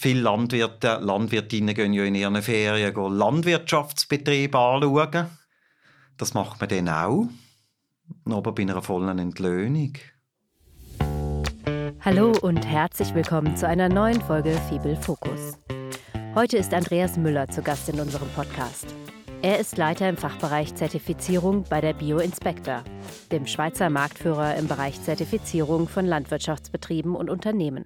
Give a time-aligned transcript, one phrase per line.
[0.00, 5.26] viele Landwirte, Landwirtinnen gehen ja in ihren Ferien Landwirtschaftsbetriebe anschauen.
[6.16, 7.28] Das macht man dann auch,
[8.24, 9.92] aber bei einer vollen Entlöhnung.
[12.00, 15.58] Hallo und herzlich willkommen zu einer neuen Folge Fibel Fokus.
[16.34, 18.86] Heute ist Andreas Müller zu Gast in unserem Podcast.
[19.42, 22.84] Er ist Leiter im Fachbereich Zertifizierung bei der Bioinspector,
[23.32, 27.84] dem Schweizer Marktführer im Bereich Zertifizierung von Landwirtschaftsbetrieben und Unternehmen.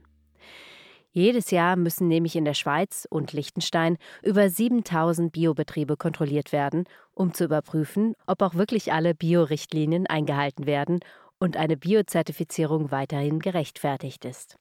[1.17, 7.33] Jedes Jahr müssen nämlich in der Schweiz und Liechtenstein über 7000 Biobetriebe kontrolliert werden, um
[7.33, 10.99] zu überprüfen, ob auch wirklich alle Biorichtlinien eingehalten werden
[11.39, 14.57] und eine Biozertifizierung weiterhin gerechtfertigt ist.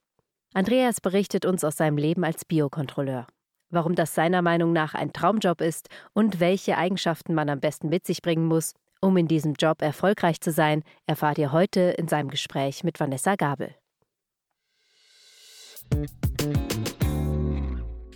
[0.53, 3.25] Andreas berichtet uns aus seinem Leben als Biokontrolleur.
[3.71, 8.05] Warum das seiner Meinung nach ein Traumjob ist und welche Eigenschaften man am besten mit
[8.05, 12.29] sich bringen muss, um in diesem Job erfolgreich zu sein, erfahrt ihr heute in seinem
[12.29, 13.73] Gespräch mit Vanessa Gabel.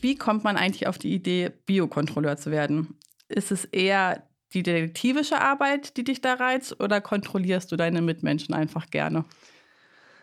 [0.01, 2.97] Wie kommt man eigentlich auf die Idee, Biokontrolleur zu werden?
[3.27, 8.53] Ist es eher die detektivische Arbeit, die dich da reizt, oder kontrollierst du deine Mitmenschen
[8.53, 9.25] einfach gerne?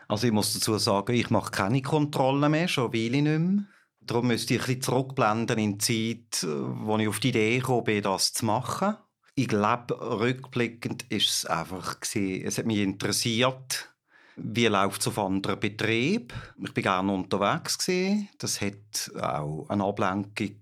[0.09, 3.65] Also ich muss dazu sagen, ich mache keine Kontrollen mehr, schon will ich nicht mehr.
[4.01, 7.85] Darum müsste ich ein bisschen zurückblenden in die Zeit, wo ich auf die Idee gekommen
[7.85, 8.97] bin, das zu machen.
[9.35, 13.94] Ich glaube, rückblickend ist es einfach, es hat mich interessiert,
[14.37, 16.29] wie läuft es auf anderen Betrieben?
[16.63, 17.79] Ich war gerne unterwegs.
[17.79, 18.29] Gewesen.
[18.39, 20.59] Das hat auch eine Ablenkung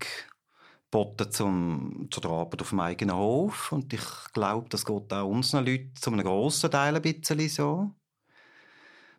[0.91, 3.71] geboten zum, zu der Arbeit auf dem eigenen Hof.
[3.71, 7.91] Und ich glaube, das geht auch unseren Leuten zu einem grossen Teil ein bisschen so.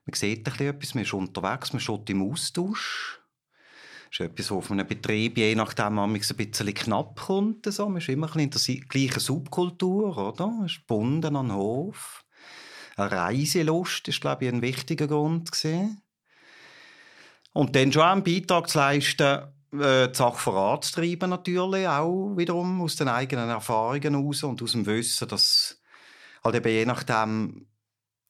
[0.06, 3.20] Man sieht ein bisschen etwas, man ist unterwegs, man steht im Austausch.
[4.11, 7.66] Das ist etwas, was auf einem Betrieb je nachdem ein bisschen knapp kommt.
[7.66, 10.46] Man ist immer ein bisschen in der gleichen Subkultur, oder?
[10.46, 12.23] Man ist gebunden an den Hof.
[12.97, 15.50] Reiselust ist, glaube ich, ein wichtiger Grund.
[15.50, 16.00] Gewesen.
[17.53, 22.97] Und dann schon einen Beitrag zu leisten, äh, die Sache voranzutreiben natürlich, auch wiederum aus
[22.97, 25.81] den eigenen Erfahrungen heraus und aus dem Wissen, dass
[26.42, 27.67] halt eben je nachdem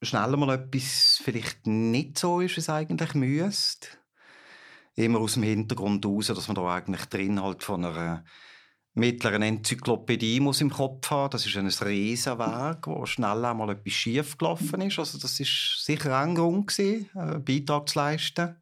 [0.03, 3.89] schneller mal etwas vielleicht nicht so ist, wie es eigentlich müsste.
[4.95, 8.25] Immer aus dem Hintergrund heraus, dass man da eigentlich drin halt von einer
[8.95, 11.31] mittleren Enzyklopädie muss im Kopf haben.
[11.31, 14.99] Das ist ein Riesenweg, wo schnell einmal etwas schief gelaufen ist.
[14.99, 18.57] Also das ist sicher ein Grund gewesen, einen Beitrag zu leisten.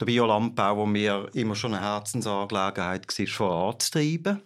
[0.00, 4.42] Der Biolandbau, wo mir immer schon eine Herzensangelegenheit war, voranzutreiben.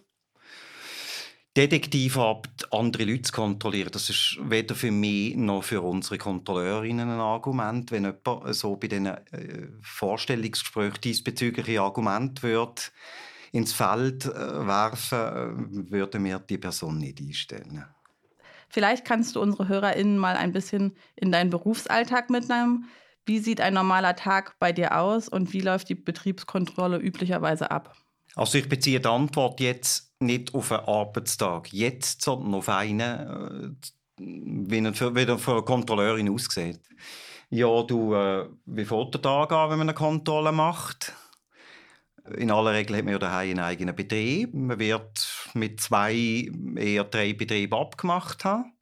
[1.55, 7.19] Detektivarbeit, andere Leute zu kontrollieren, das ist weder für mich noch für unsere Kontrolleurinnen ein
[7.19, 7.89] Argument.
[7.89, 12.91] Wenn jemand so bei diesen äh, Vorstellungsgesprächen diesbezügliche Argument wird,
[13.51, 17.85] ins Feld äh, werfen, äh, würden wir die Person nicht einstellen.
[18.69, 22.89] Vielleicht kannst du unsere HörerInnen mal ein bisschen in deinen Berufsalltag mitnehmen.
[23.25, 27.95] Wie sieht ein normaler Tag bei dir aus und wie läuft die Betriebskontrolle üblicherweise ab?
[28.35, 33.89] Also ich beziehe die Antwort jetzt nicht auf einen Arbeitstag jetzt, sondern auf einen, äh,
[34.17, 36.79] wie er für, wie für eine Kontrolleurin aussieht.
[37.49, 41.13] Ja, du, äh, wie fängt der Tag an, wenn man eine Kontrolle macht?
[42.35, 44.53] In aller Regel hat man ja daheim einen eigenen Betrieb.
[44.53, 48.73] Man wird mit zwei, eher drei Betrieben abgemacht haben.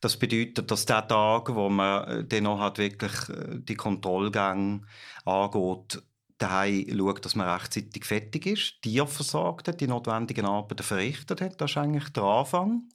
[0.00, 4.82] Das bedeutet, dass der Tag, wo man äh, dann noch hat, wirklich äh, die Kontrollgänge
[5.24, 6.02] angeht,
[6.38, 11.60] daheim schaut, dass man rechtzeitig fertig ist, Tier versorgt hat, die notwendigen Arbeiten verrichtet hat.
[11.60, 12.88] Das ist eigentlich der Anfang.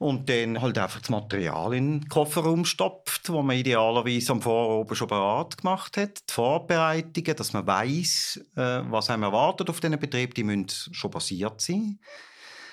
[0.00, 4.96] Und dann halt einfach das Material in den Kofferraum stopft, wo man idealerweise am Vorabend
[4.96, 6.26] schon bereit gemacht hat.
[6.26, 11.10] Die Vorbereitungen, dass man weiß, äh, was einem erwartet auf diesen Betrieb, die müssen schon
[11.10, 12.00] passiert sein.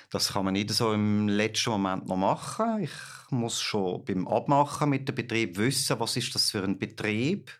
[0.09, 2.83] Das kann man nicht so im letzten Moment noch machen.
[2.83, 2.91] Ich
[3.29, 7.51] muss schon beim Abmachen mit dem Betrieb wissen, was ist das für ein Betrieb,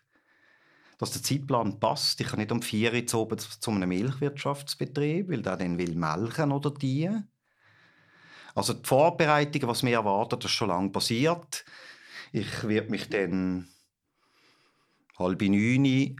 [0.96, 2.22] dass der Zeitplan passt.
[2.22, 3.28] Ich kann nicht um vier Uhr zu,
[3.60, 7.10] zu einem Milchwirtschaftsbetrieb, weil der dann will melken oder die.
[8.58, 11.64] Also die Vorbereitung, was mir erwartet, ist schon lange passiert.
[12.32, 13.68] Ich werde mich dann
[15.16, 16.16] halb neun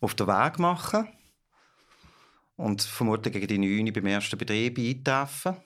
[0.00, 1.08] auf den Weg machen
[2.54, 5.56] und vermutlich gegen die neun beim ersten Betrieb eintreffen.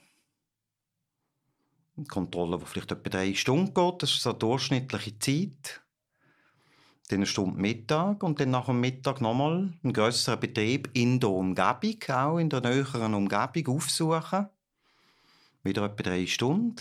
[1.99, 5.83] Eine Kontrolle, die vielleicht etwa drei Stunden geht, das ist eine durchschnittliche Zeit.
[7.09, 11.29] Dann eine Stunde Mittag und dann nach dem Mittag nochmal einen grösseren Betrieb in der
[11.29, 14.49] Umgebung, auch in der näheren Umgebung aufsuchen
[15.63, 16.77] wieder etwa drei Stunden.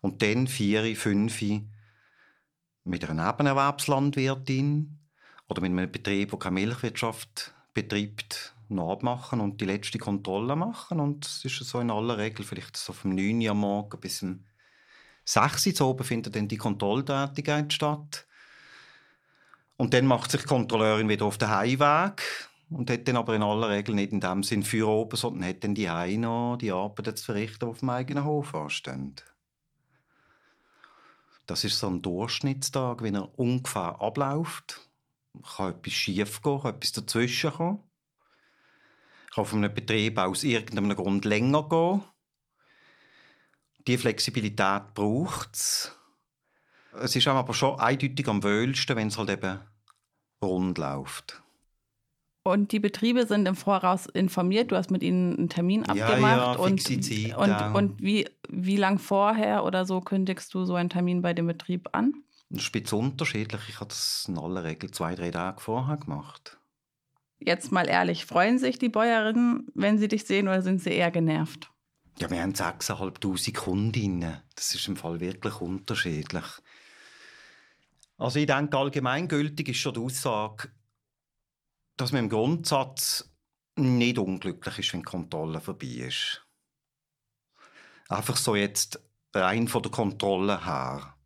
[0.00, 1.40] Und dann vier, fünf
[2.84, 4.98] mit einer Nebenerwerbslandwirtin
[5.48, 10.98] oder mit einem Betrieb, der keine Milchwirtschaft betreibt, nachmachen und die letzte Kontrolle machen.
[10.98, 14.18] Und es ist so in aller Regel vielleicht so vom 9 Uhr am Morgen bis
[14.18, 14.44] zum
[15.24, 18.26] 6 Uhr oben findet dann die Kontrolltätigkeit statt.
[19.76, 22.22] Und dann macht sich die Kontrolleurin wieder auf den Heimweg
[22.74, 25.64] und hat dann aber in aller Regel nicht in dem Sinn für oben, sondern hat
[25.64, 29.14] dann die noch die Arbeit zu verrichten, die auf dem eigenen Hof anstehen.
[31.46, 34.80] Das ist so ein Durchschnittstag, wie er ungefähr abläuft.
[35.56, 37.80] Kann etwas schief gehen, kann etwas dazwischen kommen.
[39.34, 42.02] Kann auf einem Betrieb aus irgendeinem Grund länger gehen.
[43.86, 45.96] Die Flexibilität braucht es.
[47.00, 49.60] Es ist aber schon eindeutig am wohlsten, wenn es halt eben
[50.42, 51.41] rund läuft.
[52.44, 54.72] Und die Betriebe sind im Voraus informiert.
[54.72, 56.20] Du hast mit ihnen einen Termin abgemacht.
[56.20, 56.88] Ja, ja, und,
[57.36, 61.46] und, und wie, wie lang vorher oder so kündigst du so einen Termin bei dem
[61.46, 62.14] Betrieb an?
[62.50, 63.60] Das bisschen unterschiedlich.
[63.68, 66.58] Ich habe das in aller Regel zwei, drei Tage vorher gemacht.
[67.38, 71.10] Jetzt mal ehrlich, freuen sich die Bäuerinnen, wenn sie dich sehen, oder sind sie eher
[71.10, 71.70] genervt?
[72.18, 74.42] Ja, wir haben 6'500 Kundinnen.
[74.54, 76.44] Das ist im Fall wirklich unterschiedlich.
[78.18, 80.68] Also ich denke, allgemeingültig ist schon die Aussage,
[81.96, 83.30] dass man im Grundsatz
[83.76, 86.46] nicht unglücklich ist, wenn die Kontrolle vorbei ist.
[88.08, 89.00] Einfach so jetzt
[89.34, 91.16] rein von der Kontrolle her.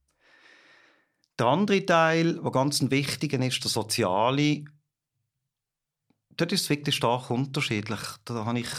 [1.39, 4.65] Der andere Teil, der ganz ein wichtiger ist, der soziale,
[6.31, 8.01] dort ist es wirklich stark unterschiedlich.
[8.25, 8.71] Da habe ich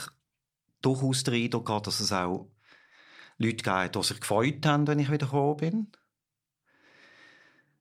[0.81, 2.49] durchaus den Eindruck dass es auch
[3.37, 5.91] Leute gibt, die sich gefreut haben, wenn ich wieder gekommen bin.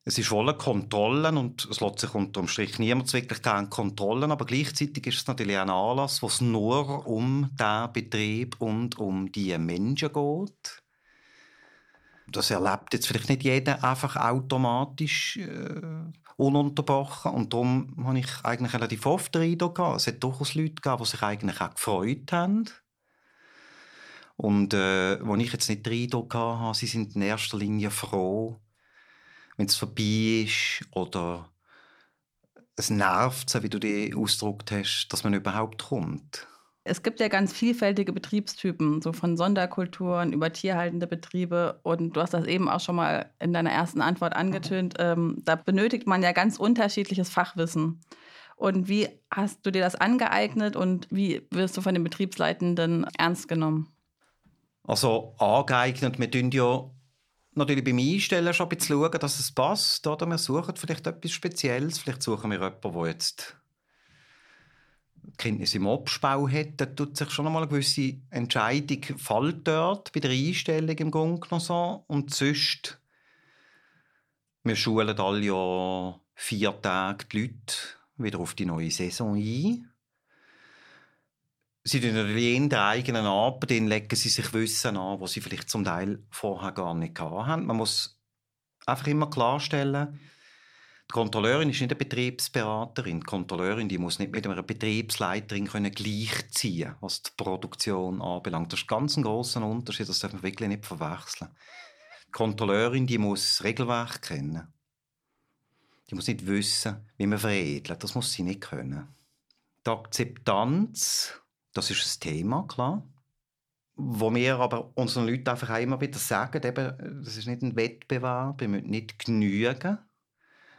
[0.07, 4.31] Es ist voller Kontrollen und es lässt sich unter dem Strich niemand wirklich gerne kontrollen,
[4.31, 9.29] aber gleichzeitig ist es natürlich ein Anlass, wo es nur um den Betrieb und um
[9.33, 10.81] die Menschen geht.
[12.31, 15.81] Das erlebt jetzt vielleicht nicht jeder einfach automatisch äh,
[16.37, 20.97] ununterbrochen und darum habe ich eigentlich relativ oft den Eindruck es hat durchaus Leute gegeben,
[20.99, 22.63] die sich eigentlich auch gefreut haben.
[24.37, 28.61] Und äh, wo ich jetzt nicht den Eindruck hatte, sie sind in erster Linie froh,
[29.57, 31.49] wenn es vorbei ist oder
[32.75, 36.47] es nervt, so wie du die ausgedrückt hast, dass man überhaupt kommt.
[36.83, 41.79] Es gibt ja ganz vielfältige Betriebstypen, so von Sonderkulturen über tierhaltende Betriebe.
[41.83, 44.93] Und du hast das eben auch schon mal in deiner ersten Antwort angetönt.
[44.99, 47.99] Ähm, da benötigt man ja ganz unterschiedliches Fachwissen.
[48.55, 53.47] Und wie hast du dir das angeeignet und wie wirst du von den Betriebsleitenden ernst
[53.47, 53.91] genommen?
[54.83, 56.89] Also angeeignet, wir tun ja
[57.57, 60.05] natürlich beim Einstellen schon ein schauen, dass es passt.
[60.07, 61.99] Oder wir suchen vielleicht etwas Spezielles.
[61.99, 63.57] Vielleicht suchen wir jemanden, der jetzt
[65.37, 66.73] Kenntnis im Obstbau hat.
[66.77, 72.03] Da tut sich schon einmal eine gewisse Entscheidung fällt dort bei der Einstellung im Grunde.
[72.07, 72.99] Und sonst,
[74.63, 77.75] wir schulen alle ja vier Tage die Leute
[78.17, 79.91] wieder auf die neue Saison ein.
[81.87, 85.85] Sie in der eigenen Arbeit, dann legen sie sich Wissen an, was sie vielleicht zum
[85.85, 87.65] Teil vorher gar nicht hatten.
[87.65, 88.19] Man muss
[88.85, 90.19] einfach immer klarstellen,
[91.09, 93.21] die Kontrolleurin ist nicht eine Betriebsberaterin.
[93.21, 98.73] Die Kontrolleurin die muss nicht mit einer Betriebsleiterin können gleichziehen was die Produktion anbelangt.
[98.73, 101.51] Das ist ganz ein großer Unterschied, das darf man wirklich nicht verwechseln.
[102.27, 104.73] Die Kontrolleurin die muss Regelwerk kennen.
[106.09, 108.03] Die muss nicht wissen, wie man veredelt.
[108.03, 109.07] Das muss sie nicht können.
[109.85, 111.33] Die Akzeptanz
[111.77, 113.03] das ist ein Thema, klar.
[113.95, 117.75] Wo wir aber unseren Leuten einfach auch immer wieder sagen, eben, das ist nicht ein
[117.75, 119.97] Wettbewerb, ihr müsst nicht genügen.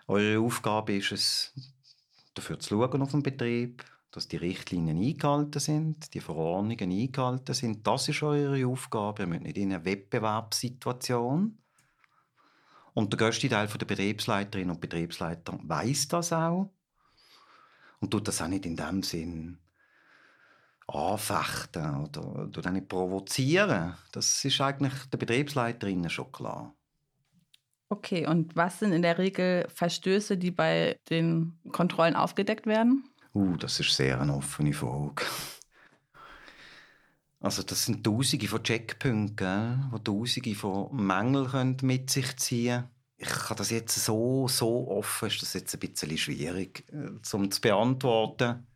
[0.06, 1.54] Eure Aufgabe ist es,
[2.34, 7.86] dafür zu schauen auf dem Betrieb, dass die Richtlinien eingehalten sind, die Verordnungen eingehalten sind.
[7.86, 9.22] Das ist eure Aufgabe.
[9.22, 11.58] Ihr müsst nicht in einer Wettbewerbssituation.
[12.94, 16.70] Und der größte Teil der Betriebsleiterinnen und Betriebsleiter weiß das auch
[18.00, 19.58] und tut das auch nicht in dem Sinn
[20.88, 23.94] anfechten oder, oder nicht provozieren.
[24.12, 26.74] Das ist eigentlich der Betriebsleiterinnen schon klar.
[27.90, 33.04] Okay, und was sind in der Regel Verstöße, die bei den Kontrollen aufgedeckt werden?
[33.34, 35.24] Uh, das ist sehr eine offene Frage.
[37.40, 42.90] Also das sind Tausende von Checkpunkten, die Tausende von Mängeln mit sich ziehen können.
[43.16, 47.50] Ich kann das jetzt so, so offen, ist das jetzt ein bisschen schwierig äh, zum
[47.50, 48.66] zu beantworten.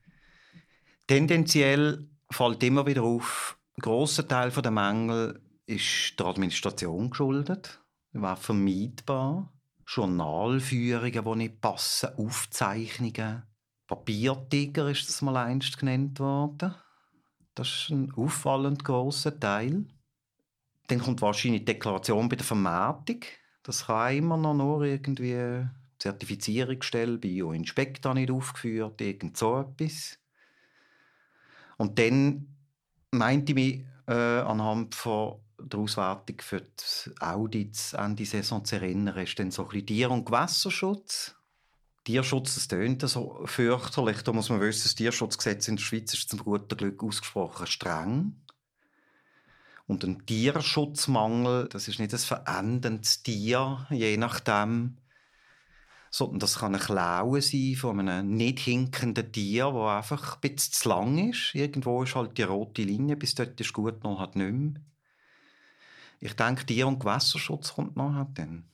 [1.12, 7.82] Tendenziell fällt immer wieder auf, ein grosser Teil der Mängel ist der Administration geschuldet.
[8.14, 9.52] War vermeidbar.
[9.86, 13.42] Journalführungen, die nicht passen, Aufzeichnungen.
[13.86, 16.76] Papiertiger ist das mal einst genannt worden.
[17.54, 19.84] Das ist ein auffallend grosser Teil.
[20.86, 23.20] Dann kommt wahrscheinlich die Deklaration bei der Vermarktung.
[23.64, 25.66] Das kann immer noch nur irgendwie
[25.98, 30.18] Zertifizierungsstelle, Bioinspektor nicht aufgeführt, irgend so etwas.
[31.76, 32.48] Und dann
[33.10, 39.16] meinte ich mich äh, anhand von der Auswertung für die Audits Ende Saison zu erinnern,
[39.18, 41.36] ist dann so ein bisschen Tier- und Gewässerschutz
[42.04, 44.22] Tierschutz, das tönt so fürchterlich.
[44.22, 48.42] Da muss man wissen, das Tierschutzgesetz in der Schweiz ist zum guten Glück ausgesprochen streng.
[49.86, 54.96] Und ein Tierschutzmangel, das ist nicht ein verendendes Tier, je nachdem,
[56.12, 60.72] sondern das kann eine Klaue sein von einem nicht hinkenden Tier, das einfach ein bisschen
[60.74, 61.54] zu lang ist.
[61.54, 64.74] Irgendwo ist halt die rote Linie, bis dort ist gut, noch hat nicht mehr.
[66.20, 68.64] Ich denke, Tier- und Gewässerschutz kommt nachher dann.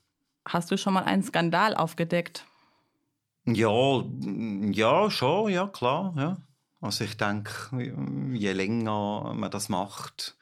[0.46, 2.44] Hast du schon mal einen Skandal aufgedeckt?
[3.46, 4.02] Ja,
[4.72, 6.36] ja, schon, ja, klar, ja.
[6.80, 7.52] Also ich denke,
[8.34, 10.36] je länger man das macht,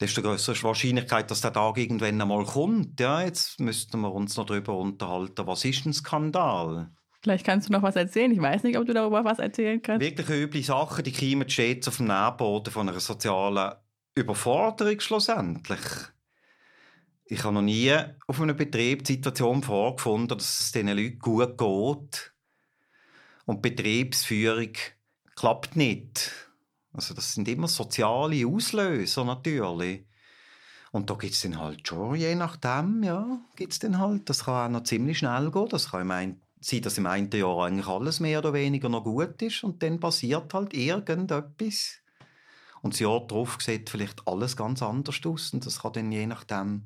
[0.00, 2.98] desto größer ist die Wahrscheinlichkeit, dass der Tag irgendwann einmal kommt.
[3.00, 6.90] Ja, jetzt müssten wir uns noch darüber unterhalten, was ist ein Skandal?
[7.22, 8.32] Vielleicht kannst du noch was erzählen.
[8.32, 10.00] Ich weiß nicht, ob du darüber was erzählen kannst.
[10.00, 13.74] Wirklich üble Sachen, die kommen stets auf dem Nährboden von einer sozialen
[14.14, 15.80] Überforderung schlussendlich.
[17.26, 17.94] Ich habe noch nie
[18.26, 22.32] auf einem Betrieb die Situation vorgefunden, dass es diesen Leuten gut geht.
[23.44, 24.72] Und die Betriebsführung
[25.36, 26.49] klappt nicht.
[26.92, 30.06] Also das sind immer soziale Auslöser natürlich.
[30.92, 34.28] Und da gibt es dann halt schon, je nachdem, ja, gibt es dann halt.
[34.28, 35.68] Das kann auch noch ziemlich schnell gehen.
[35.68, 39.40] Das kann im sein, dass im einen Jahr eigentlich alles mehr oder weniger noch gut
[39.42, 42.00] ist und dann passiert halt irgendetwas.
[42.82, 46.26] Und das Jahr darauf sieht vielleicht alles ganz anders aus und das kann dann je
[46.26, 46.84] nachdem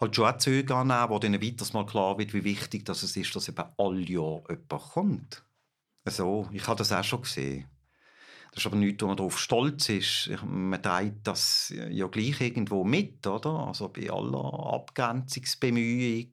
[0.00, 3.36] halt schon auch Züge annehmen, wo dann weiters mal klar wird, wie wichtig das ist,
[3.36, 5.44] dass eben alle Jahre jemand kommt.
[6.04, 7.66] Also, ich habe das auch schon gesehen.
[8.54, 10.30] Das ist aber nichts, wo man darauf stolz ist.
[10.44, 13.66] Man trägt das ja gleich irgendwo mit, oder?
[13.66, 16.28] Also bei aller Abgrenzungsbemühung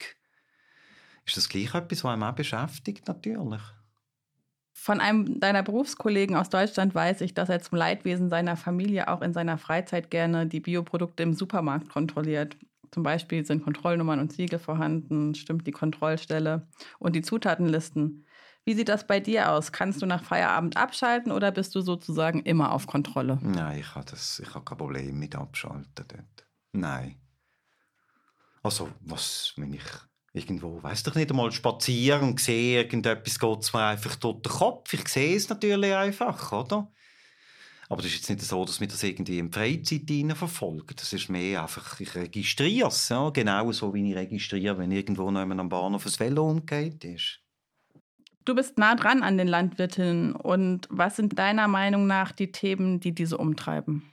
[1.26, 3.62] ist das gleich etwas, was einem auch beschäftigt, natürlich.
[4.72, 9.22] Von einem deiner Berufskollegen aus Deutschland weiß ich, dass er zum Leidwesen seiner Familie auch
[9.22, 12.56] in seiner Freizeit gerne die Bioprodukte im Supermarkt kontrolliert.
[12.92, 16.68] Zum Beispiel sind Kontrollnummern und Siegel vorhanden, stimmt die Kontrollstelle
[17.00, 18.26] und die Zutatenlisten.
[18.64, 19.72] Wie sieht das bei dir aus?
[19.72, 23.40] Kannst du nach Feierabend abschalten oder bist du sozusagen immer auf Kontrolle?
[23.42, 26.48] Nein, ich habe, habe kein Problem mit Abschalten dort.
[26.74, 27.16] Nein.
[28.62, 29.84] Also, was, wenn ich
[30.34, 34.94] irgendwo, weiß doch nicht einmal, spazieren und sehe, irgendetwas geht mir einfach durch den Kopf.
[34.94, 36.92] Ich sehe es natürlich einfach, oder?
[37.90, 40.96] Aber das ist jetzt nicht so, dass wir das irgendwie in Freizeit verfolgen.
[40.96, 43.10] Das ist mehr einfach, ich registriere es.
[43.10, 43.32] Ja?
[43.32, 47.42] Genau so, wie ich registriere, wenn irgendwo noch am Bahnhof ein Velo umgeht ist.
[48.46, 50.36] Du bist nah dran an den Landwirtinnen.
[50.36, 54.04] Und was sind deiner Meinung nach die Themen, die diese umtreiben?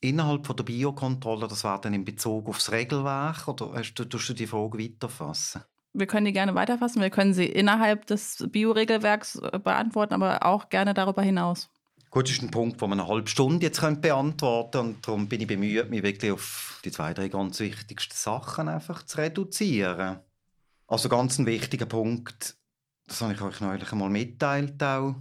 [0.00, 4.18] Innerhalb von der Biokontrolle, das war dann in Bezug aufs Regelwerk oder hast du, du
[4.18, 5.62] die Frage weiterfassen?
[5.94, 7.00] Wir können die gerne weiterfassen.
[7.00, 11.70] Wir können sie innerhalb des Bioregelwerks äh, beantworten, aber auch gerne darüber hinaus.
[12.10, 14.80] Gut, das ist ein Punkt, den man eine halbe Stunde jetzt beantworten könnte.
[14.80, 19.04] Und darum bin ich bemüht, mich wirklich auf die zwei, drei ganz wichtigsten Sachen einfach
[19.04, 20.18] zu reduzieren.
[20.86, 22.56] Also ganz ein wichtiger Punkt
[23.06, 25.16] das habe ich euch neulich einmal mitteilt auch,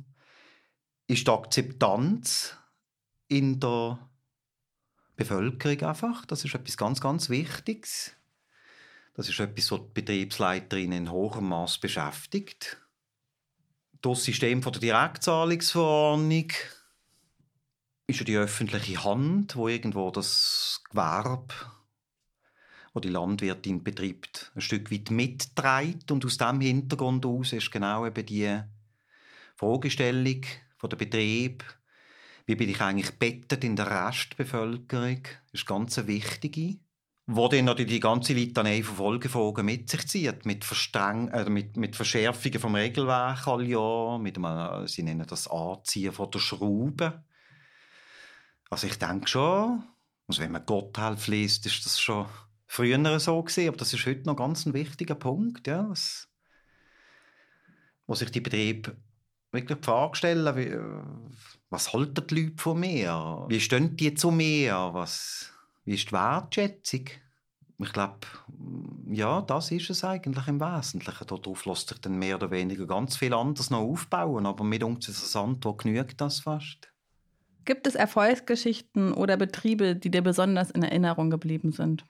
[1.08, 2.58] ist die Akzeptanz
[3.28, 4.00] in der
[5.16, 6.26] Bevölkerung einfach.
[6.26, 8.12] Das ist etwas ganz, ganz Wichtiges.
[9.14, 12.78] Das ist etwas, was die Betriebsleiterin in hohem Maß beschäftigt.
[14.02, 16.52] Das System der Direktzahlungsverordnung
[18.08, 21.54] ist ja die öffentliche Hand, wo irgendwo das Gewerbe
[22.96, 26.12] wo die Landwirtin betreibt, ein Stück weit mitträgt.
[26.12, 28.62] Und aus diesem Hintergrund aus ist genau eben die
[29.58, 30.42] Fragestellung
[30.78, 31.64] von der Betrieb,
[32.46, 35.22] wie bin ich eigentlich bettet in der Restbevölkerung,
[35.52, 36.78] ist ganz eine wichtige
[37.28, 41.76] wo dann natürlich die ganze Litanei von Folgefragen mit sich zieht, mit, Verstreng äh, mit,
[41.76, 47.24] mit Verschärfungen vom Regelwerk all Jahr, mit einem, sie nennen das Anziehen von der Schraube.
[48.70, 49.84] Also ich denke schon,
[50.28, 52.28] also wenn man Gotthelf liest, ist das schon
[52.76, 56.28] früher so gesehen, aber das ist heute noch ganz ein wichtiger Punkt, ja, was,
[58.06, 58.96] wo sich die Betriebe
[59.56, 60.78] wirklich die Frage stellen, wie,
[61.70, 63.46] was halten die Leute von mir?
[63.48, 64.90] Wie stehen die zu mir?
[64.92, 65.52] Was,
[65.86, 67.06] wie ist die Wertschätzung?
[67.78, 68.20] Ich glaube,
[69.10, 71.28] ja, das ist es eigentlich im Wesentlichen.
[71.28, 75.10] Darauf lässt sich dann mehr oder weniger ganz viel anderes noch aufbauen, aber mit uns
[75.10, 76.90] ist es Antwort genügt das fast.
[77.66, 82.06] Gibt es Erfolgsgeschichten oder Betriebe, die dir besonders in Erinnerung geblieben sind?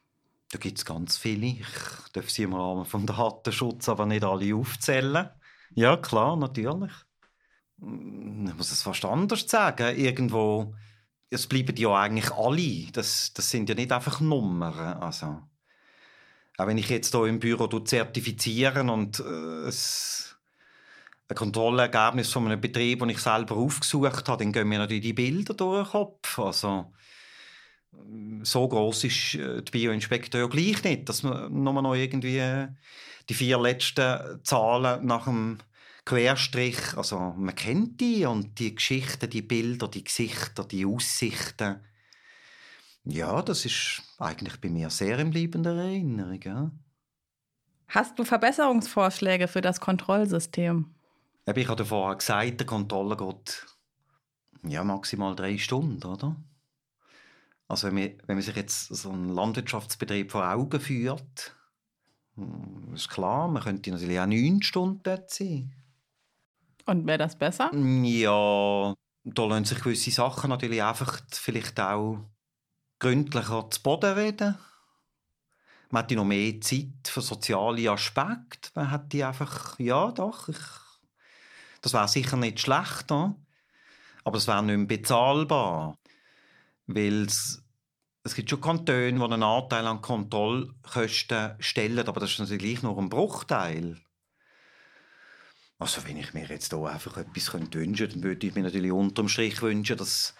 [0.51, 1.47] Da gibt es ganz viele.
[1.47, 5.29] Ich darf sie im Rahmen vom Datenschutz aber nicht alle aufzählen.
[5.73, 6.91] Ja, klar, natürlich.
[7.79, 9.97] Hm, ich muss es fast anders sagen.
[9.97, 10.75] Irgendwo,
[11.29, 12.91] es bleiben ja eigentlich alle.
[12.91, 14.73] Das, das sind ja nicht einfach Nummern.
[15.01, 15.41] Also,
[16.57, 20.37] auch wenn ich jetzt hier im Büro zertifizieren und äh, es
[21.27, 25.13] ein Kontrollergebnis von einem Betrieb, den ich selber aufgesucht habe, dann gehen mir natürlich die
[25.13, 26.39] Bilder durch den Kopf.
[26.39, 26.93] Also,
[28.43, 32.67] so groß ist äh, die Bioinspektor ja gleich nicht, dass man nur noch irgendwie
[33.29, 35.57] die vier letzten Zahlen nach dem
[36.05, 41.79] Querstrich, also man kennt die und die Geschichten, die Bilder, die Gesichter, die Aussichten.
[43.03, 46.39] Ja, das ist eigentlich bei mir sehr im bleibender Erinnerung.
[46.43, 46.71] Ja.
[47.87, 50.93] Hast du Verbesserungsvorschläge für das Kontrollsystem?
[51.55, 53.65] Ich hatte vorher gesagt, die Kontrolle geht
[54.63, 56.35] ja, maximal drei Stunden, oder?
[57.67, 61.55] Also wenn man, wenn man sich jetzt so einen Landwirtschaftsbetrieb vor Augen führt,
[62.35, 65.73] hm, ist klar, man könnte natürlich auch neun Stunden dort sein.
[66.85, 67.71] Und wäre das besser?
[67.73, 68.93] Ja,
[69.23, 72.19] da lassen sich gewisse Sachen natürlich einfach vielleicht auch
[72.99, 74.57] gründlicher zu Boden reden.
[75.89, 78.69] Man hätte noch mehr Zeit für soziale Aspekte.
[78.75, 80.57] Man hätte einfach, ja doch, ich,
[81.81, 85.97] das wäre sicher nicht schlecht, aber es wäre nicht mehr bezahlbar.
[86.87, 87.63] Weil es,
[88.35, 93.09] gibt schon Kantone, die einen Anteil an Kontrollkosten stellen, aber das ist natürlich nur ein
[93.09, 93.97] Bruchteil.
[95.77, 98.91] Also wenn ich mir jetzt hier einfach etwas wünschen könnte, dann würde ich mir natürlich
[98.91, 100.33] unterm Strich wünschen, dass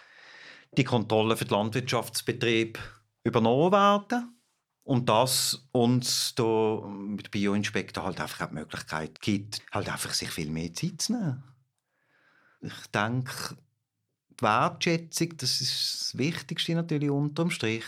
[0.78, 2.80] die Kontrollen für den Landwirtschaftsbetrieb
[3.24, 4.36] übernommen werden
[4.84, 10.74] und dass uns mit Bioinspektor halt einfach die Möglichkeit gibt, halt einfach sich viel mehr
[10.74, 11.44] Zeit zu nehmen.
[12.62, 13.58] Ich denke,
[14.40, 17.86] die Wertschätzung, das ist das Wichtigste natürlich unterm Strich.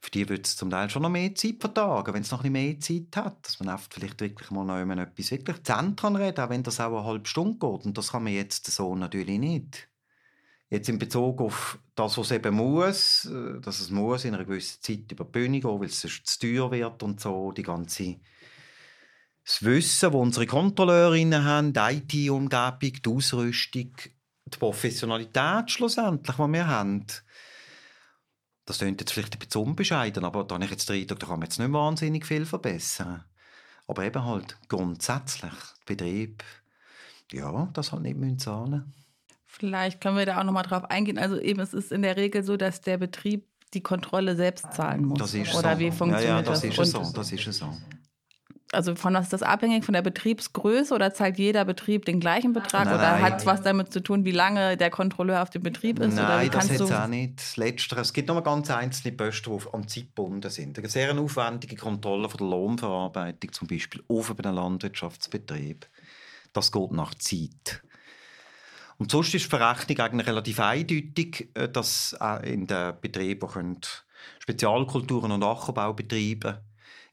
[0.00, 2.50] Für die würde es zum Teil schon noch mehr Zeit vertagen, wenn es noch ein
[2.50, 3.46] mehr Zeit hat.
[3.46, 7.04] Dass man vielleicht wirklich mal noch etwas wirklich kann reden, auch wenn das auch eine
[7.04, 7.86] halbe Stunde geht.
[7.86, 9.88] Und das kann man jetzt so natürlich nicht.
[10.70, 14.80] Jetzt in Bezug auf das, was eben muss, äh, dass es muss in einer gewissen
[14.80, 18.16] Zeit über die Bühne gehen, weil es sonst zu teuer wird und so, die ganze
[19.44, 23.92] das Wissen, das unsere Kontrolleurinnen haben, die IT-Umgebung, die Ausrüstung,
[24.54, 27.06] die Professionalität schlussendlich, die wir haben.
[28.64, 31.26] Das klingt jetzt vielleicht ein bisschen unbescheiden, aber da habe ich jetzt den Eindruck, da
[31.26, 33.24] kann man jetzt nicht wahnsinnig viel verbessern.
[33.88, 35.52] Aber eben halt grundsätzlich,
[35.88, 36.44] der Betrieb,
[37.32, 38.94] ja, das halt nicht zahlen müssen.
[39.44, 41.18] Vielleicht können wir da auch nochmal drauf eingehen.
[41.18, 45.04] Also eben, es ist in der Regel so, dass der Betrieb die Kontrolle selbst zahlen
[45.04, 45.18] muss.
[45.18, 45.78] Das ist Oder so.
[45.78, 46.60] wie funktioniert ja, ja, das?
[46.62, 46.78] das?
[46.78, 47.76] Ist so, das ist so
[48.72, 49.84] also von was ist das abhängig?
[49.84, 52.86] Von der Betriebsgröße oder zahlt jeder Betrieb den gleichen Betrag?
[52.86, 55.98] Nein, oder hat es was damit zu tun, wie lange der Kontrolleur auf dem Betrieb
[56.00, 56.14] ist?
[56.14, 57.38] Nein, oder das kannst jetzt auch nicht.
[57.38, 58.00] Das Letztere.
[58.00, 60.78] Es gibt noch ganz einzelne Posten, die an Zeit gebunden sind.
[60.78, 65.86] Eine sehr aufwendige Kontrolle von der Lohnverarbeitung, zum Beispiel auf einem Landwirtschaftsbetrieb.
[66.52, 67.82] Das geht nach Zeit.
[68.98, 73.80] Und sonst ist die Verrechnung eigentlich relativ eindeutig, äh, dass in den Betrieben,
[74.38, 76.58] Spezialkulturen und Ackerbau betreiben,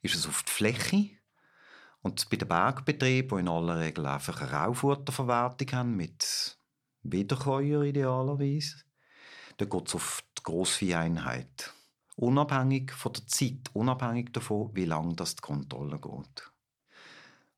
[0.02, 1.19] ist es auf die Fläche
[2.02, 6.58] und bei den Bergbetrieben, die in aller Regel einfach eine Raufutterverwertung haben, mit
[7.04, 8.84] Wiederkäuer idealerweise,
[9.58, 11.74] da geht es auf die Grossvieheinheit.
[12.16, 16.52] Unabhängig von der Zeit, unabhängig davon, wie lange das die Kontrolle geht.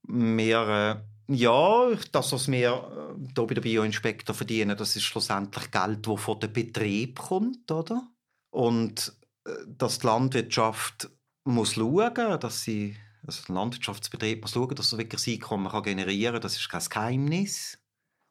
[0.04, 5.70] Wir, äh, ja, das, was wir äh, hier bei der Bioinspektor verdienen, das ist schlussendlich
[5.72, 8.08] Geld, das von dem Betrieb kommt, oder?
[8.50, 11.10] Und äh, dass die Landwirtschaft
[11.44, 15.84] muss schauen, dass sie also der Landwirtschaftsbetrieb muss schauen, dass er wirklich das Einkommen kann
[15.84, 16.42] generieren kann.
[16.42, 17.78] Das ist kein Geheimnis.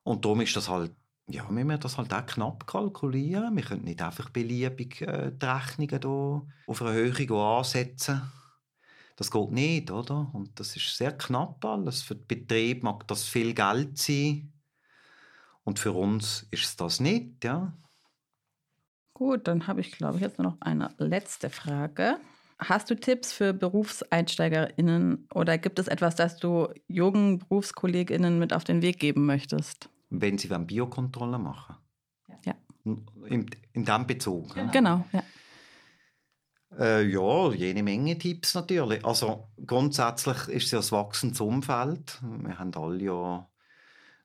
[0.02, 0.92] Und darum ist das halt,
[1.28, 3.54] ja, müssen wir das halt auch knapp kalkulieren.
[3.56, 8.22] Wir können nicht einfach beliebig äh, die Rechnungen hier auf eine Höhe ansetzen.
[9.16, 10.30] Das geht nicht, oder?
[10.32, 12.02] Und das ist sehr knapp alles.
[12.02, 14.52] Für den Betrieb mag das viel Geld sein.
[15.62, 17.76] Und für uns ist es das nicht, ja.
[19.12, 22.18] Gut, dann habe ich, glaube ich, jetzt nur noch eine letzte Frage.
[22.60, 28.64] Hast du Tipps für BerufseinsteigerInnen oder gibt es etwas, das du jungen BerufskollegInnen mit auf
[28.64, 29.88] den Weg geben möchtest?
[30.10, 31.76] Wenn sie Biokontrolle machen?
[32.44, 32.54] Ja.
[32.84, 34.54] In, in diesem Bezug?
[34.54, 35.22] Genau, genau ja.
[36.78, 39.04] Äh, ja, jede Menge Tipps natürlich.
[39.04, 42.20] Also grundsätzlich ist es ja ein wachsendes Umfeld.
[42.22, 43.48] Wir haben alle ja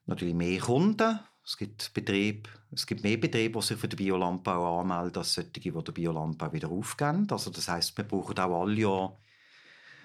[0.04, 4.80] natürlich mehr Kunden es gibt Betriebe, es gibt mehr Betriebe, die sich für den Biolandbau
[4.80, 7.28] anmelden, als solche, die den Biolandbau wieder aufgeben.
[7.30, 9.18] Also das heißt, wir brauchen auch alle Jahr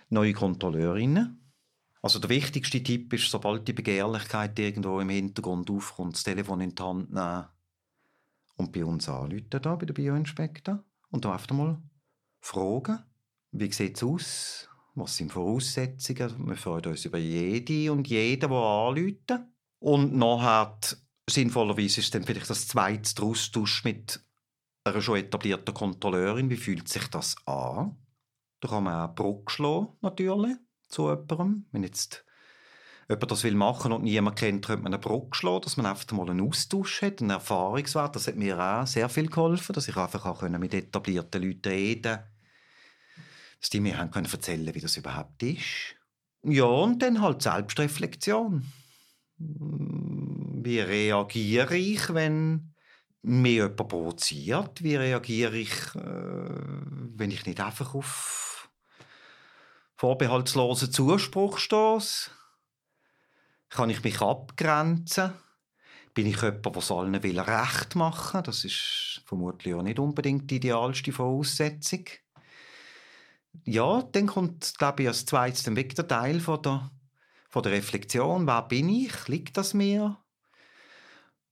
[0.09, 1.51] neue Kontrolleurinnen.
[2.03, 6.75] Also der wichtigste Tipp ist, sobald die Begehrlichkeit irgendwo im Hintergrund aufkommt, das Telefon in
[6.75, 7.45] die Hand nehmen
[8.57, 10.83] und bei uns anrufen, da, bei der Bioinspektor.
[11.09, 11.81] Und da einfach mal
[12.39, 12.99] fragen,
[13.51, 16.47] wie sieht es aus, was sind Voraussetzungen.
[16.47, 19.33] Wir freuen uns über jede und jeden, der anruft.
[19.79, 20.77] Und nachher
[21.31, 24.23] Sinnvollerweise ist dann vielleicht das zweite Austausch mit
[24.83, 26.49] einer schon etablierten Kontrolleurin.
[26.49, 27.97] Wie fühlt sich das an?
[28.59, 31.65] Da kann man auch Brücke schlagen, natürlich, zu jemandem.
[31.71, 32.25] Wenn jetzt
[33.09, 36.11] jemand das will machen und niemand kennt, könnte man eine Brücke schlagen, dass man einfach
[36.11, 38.15] mal einen Austausch hat, einen Erfahrungswert.
[38.15, 42.01] Das hat mir auch sehr viel geholfen, dass ich einfach auch mit etablierten Leuten reden
[42.03, 42.27] konnte,
[43.59, 45.95] dass die mir haben können erzählen wie das überhaupt ist.
[46.43, 48.65] Ja, und dann halt Selbstreflexion.
[50.63, 52.73] Wie reagiere ich, wenn
[53.23, 54.83] mir jemand provoziert?
[54.83, 58.69] Wie reagiere ich, äh, wenn ich nicht einfach auf
[59.95, 62.31] vorbehaltslosen Zuspruch stoße?
[63.69, 65.33] Kann ich mich abgrenzen?
[66.13, 70.57] Bin ich jemand, der allen will recht machen Das ist vermutlich auch nicht unbedingt die
[70.57, 72.05] idealste Voraussetzung.
[73.63, 75.73] Ja, dann kommt, glaube ich, als zweites der
[76.07, 76.91] Teil von der,
[77.49, 78.45] von der Reflexion.
[78.45, 79.27] Wer bin ich?
[79.27, 80.20] Liegt das mir?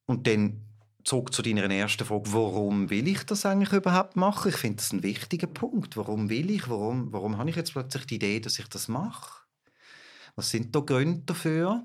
[0.10, 0.66] Und dann
[1.04, 4.50] zurück zu deiner ersten Frage, warum will ich das eigentlich überhaupt machen?
[4.50, 5.98] Ich finde das ein wichtiger Punkt.
[5.98, 6.68] Warum will ich?
[6.68, 9.44] Warum, warum habe ich jetzt plötzlich die Idee, dass ich das mache?
[10.36, 11.84] Was sind da Gründe dafür?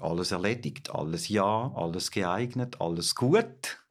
[0.00, 3.84] Alles erledigt, alles ja, alles geeignet, alles gut.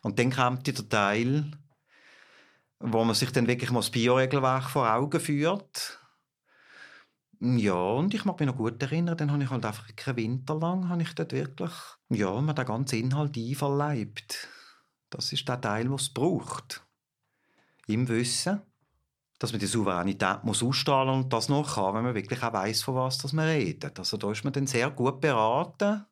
[0.00, 1.50] Und dann kommt der Teil,
[2.78, 5.99] wo man sich dann wirklich mal das Bioregelwerk vor Augen führt.
[7.42, 10.54] Ja, und ich mag mich noch gut erinnern, dann habe ich halt einfach keinen Winter
[10.56, 11.72] lang, habe ich dort wirklich,
[12.10, 14.46] ja, mir den ganzen Inhalt einverleibt.
[15.08, 16.86] Das ist der Teil, was es braucht.
[17.86, 18.60] Im Wissen,
[19.38, 22.82] dass man die Souveränität muss ausstrahlen und das noch kann, wenn man wirklich auch weiß,
[22.82, 23.98] von was man redet.
[23.98, 26.04] Also da ist man dann sehr gut beraten,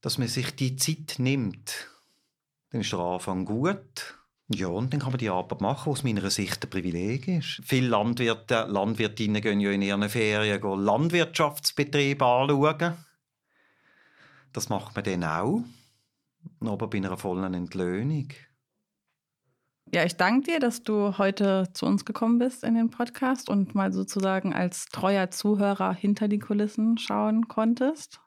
[0.00, 1.88] dass man sich die Zeit nimmt.
[2.70, 4.18] Dann ist der Anfang gut
[4.52, 7.60] ja, und dann kann man die Arbeit machen, was aus meiner Sicht ein Privileg ist.
[7.64, 12.96] Viele Landwirte, Landwirtinnen gehen ja in ihren Ferien Landwirtschaftsbetriebe anschauen.
[14.52, 15.62] Das macht man dann auch,
[16.60, 18.28] aber bei einer vollen Entlöhnung.
[19.94, 23.74] Ja, ich danke dir, dass du heute zu uns gekommen bist in den Podcast und
[23.74, 28.20] mal sozusagen als treuer Zuhörer hinter die Kulissen schauen konntest.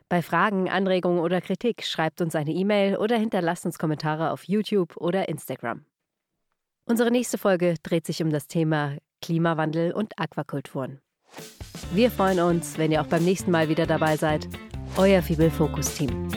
[0.07, 4.95] Bei Fragen, Anregungen oder Kritik schreibt uns eine E-Mail oder hinterlasst uns Kommentare auf YouTube
[4.97, 5.85] oder Instagram.
[6.85, 11.01] Unsere nächste Folge dreht sich um das Thema Klimawandel und Aquakulturen.
[11.93, 14.47] Wir freuen uns, wenn ihr auch beim nächsten Mal wieder dabei seid.
[14.97, 16.29] Euer Fibel Fokus Team.